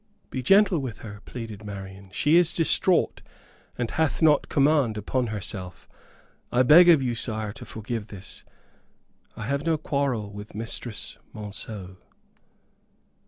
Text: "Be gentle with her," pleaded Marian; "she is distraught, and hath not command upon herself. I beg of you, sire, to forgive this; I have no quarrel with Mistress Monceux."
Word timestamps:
"Be 0.31 0.41
gentle 0.41 0.79
with 0.79 1.01
her," 1.05 1.21
pleaded 1.25 1.63
Marian; 1.63 2.09
"she 2.11 2.35
is 2.35 2.51
distraught, 2.53 3.21
and 3.77 3.91
hath 3.91 4.19
not 4.19 4.49
command 4.49 4.97
upon 4.97 5.27
herself. 5.27 5.87
I 6.51 6.63
beg 6.63 6.89
of 6.89 7.03
you, 7.03 7.13
sire, 7.13 7.53
to 7.53 7.65
forgive 7.65 8.07
this; 8.07 8.43
I 9.37 9.45
have 9.45 9.63
no 9.63 9.77
quarrel 9.77 10.31
with 10.33 10.55
Mistress 10.55 11.19
Monceux." 11.33 11.97